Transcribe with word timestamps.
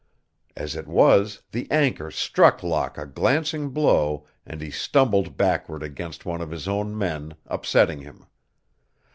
As 0.55 0.75
it 0.75 0.87
was, 0.87 1.43
the 1.51 1.69
anchor 1.69 2.09
struck 2.09 2.63
Locke 2.63 2.97
a 2.97 3.05
glancing 3.05 3.69
blow 3.69 4.25
and 4.47 4.59
he 4.59 4.71
stumbled 4.71 5.37
backward 5.37 5.83
against 5.83 6.25
one 6.25 6.41
of 6.41 6.49
his 6.49 6.67
own 6.67 6.97
men, 6.97 7.35
upsetting 7.45 7.99
him. 8.01 8.25